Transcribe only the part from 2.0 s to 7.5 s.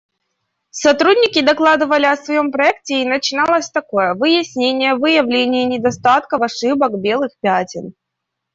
о своем проекте, и начиналось такое: выяснения, выявление недостатков, ошибок, белых